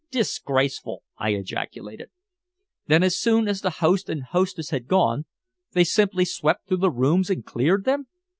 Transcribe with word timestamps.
"Disgraceful!" 0.09 1.03
I 1.19 1.29
ejaculated. 1.35 2.09
"Then 2.87 3.03
as 3.03 3.15
soon 3.15 3.47
as 3.47 3.61
the 3.61 3.69
host 3.69 4.09
and 4.09 4.23
hostess 4.23 4.71
had 4.71 4.87
gone, 4.87 5.25
they 5.73 5.83
simply 5.83 6.25
swept 6.25 6.67
through 6.67 6.77
the 6.77 6.89
rooms 6.89 7.29
and 7.29 7.45
cleared 7.45 7.85
them?" 7.85 8.07